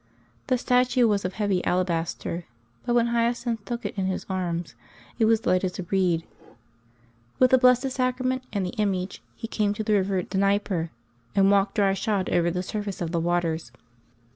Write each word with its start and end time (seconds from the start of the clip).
The 0.47 0.57
statue 0.57 1.07
was 1.07 1.25
of 1.25 1.33
heavy 1.33 1.63
alabaster, 1.63 2.45
but 2.87 2.95
when 2.95 3.05
Hyacinth 3.05 3.65
took 3.65 3.85
it 3.85 3.95
in 3.95 4.07
his 4.07 4.25
arms 4.27 4.73
it 5.19 5.25
was 5.25 5.45
light 5.45 5.63
as 5.63 5.77
a 5.77 5.83
reed. 5.83 6.25
With 7.37 7.51
the 7.51 7.59
Blessed 7.59 7.91
Sacrament 7.91 8.43
and 8.51 8.65
the 8.65 8.73
image 8.79 9.21
he 9.35 9.47
came 9.47 9.75
to 9.75 9.83
the 9.83 9.93
river 9.93 10.23
Dnieper, 10.23 10.89
and 11.35 11.51
walked 11.51 11.75
dry 11.75 11.93
shod 11.93 12.31
over 12.31 12.49
the 12.49 12.63
surface 12.63 12.99
of 12.99 13.11
the 13.11 13.19
waters. 13.19 13.71